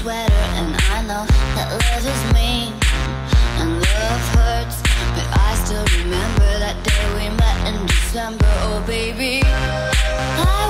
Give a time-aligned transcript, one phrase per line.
[0.00, 1.24] sweater And I know
[1.56, 2.72] that love is mean
[3.60, 4.78] And love hurts
[5.14, 8.46] But I still remember that day we met in December.
[8.68, 10.63] Oh baby I